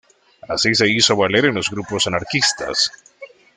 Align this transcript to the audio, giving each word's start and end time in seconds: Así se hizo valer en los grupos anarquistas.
Así 0.49 0.73
se 0.73 0.87
hizo 0.89 1.15
valer 1.15 1.45
en 1.45 1.53
los 1.53 1.69
grupos 1.69 2.07
anarquistas. 2.07 2.89